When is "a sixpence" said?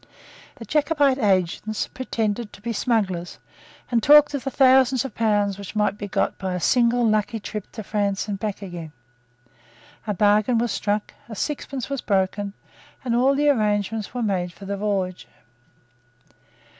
11.29-11.87